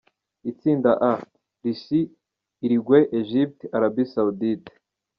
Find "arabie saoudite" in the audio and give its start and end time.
3.77-4.69